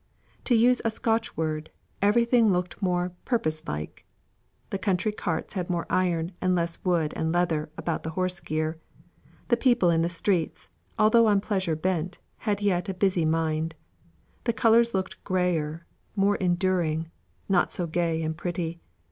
To 0.45 0.55
use 0.55 0.81
a 0.83 0.89
Scotch 0.89 1.37
word, 1.37 1.69
everything 2.01 2.51
looked 2.51 2.81
more 2.81 3.11
"purpose 3.23 3.67
like." 3.67 4.03
The 4.71 4.79
country 4.79 5.11
carts 5.11 5.53
had 5.53 5.69
more 5.69 5.85
iron, 5.91 6.31
and 6.41 6.55
less 6.55 6.83
wood 6.83 7.13
and 7.15 7.31
leather 7.31 7.69
about 7.77 8.01
the 8.01 8.09
horse 8.17 8.39
gear; 8.39 8.79
the 9.49 9.57
people 9.57 9.91
in 9.91 10.01
the 10.01 10.09
streets, 10.09 10.69
although 10.97 11.27
on 11.27 11.39
pleasure 11.39 11.75
bent, 11.75 12.17
had 12.37 12.61
yet 12.63 12.89
a 12.89 12.95
busy 12.95 13.25
mind. 13.25 13.75
The 14.45 14.53
colours 14.53 14.95
looked 14.95 15.23
grayer 15.23 15.85
more 16.15 16.35
enduring, 16.37 17.11
not 17.47 17.71
so 17.71 17.85
gay 17.85 18.23
and 18.23 18.35
pretty. 18.35 18.81